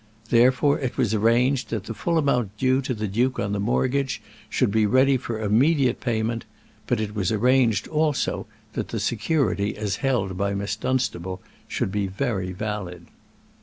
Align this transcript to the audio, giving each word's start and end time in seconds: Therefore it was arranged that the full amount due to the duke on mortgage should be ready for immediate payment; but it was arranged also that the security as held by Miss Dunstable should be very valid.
Therefore 0.31 0.79
it 0.79 0.97
was 0.97 1.13
arranged 1.13 1.69
that 1.69 1.83
the 1.83 1.93
full 1.93 2.17
amount 2.17 2.57
due 2.57 2.81
to 2.81 2.95
the 2.95 3.07
duke 3.07 3.37
on 3.37 3.51
mortgage 3.61 4.19
should 4.49 4.71
be 4.71 4.87
ready 4.87 5.15
for 5.15 5.39
immediate 5.39 5.99
payment; 6.01 6.43
but 6.87 6.99
it 6.99 7.13
was 7.13 7.31
arranged 7.31 7.87
also 7.87 8.47
that 8.73 8.87
the 8.87 8.99
security 8.99 9.77
as 9.77 9.97
held 9.97 10.35
by 10.35 10.55
Miss 10.55 10.75
Dunstable 10.75 11.39
should 11.67 11.91
be 11.91 12.07
very 12.07 12.51
valid. 12.51 13.05